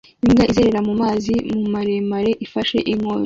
[0.25, 1.33] Imbwa izerera mu mazi
[1.73, 3.19] maremare ifashe inkoni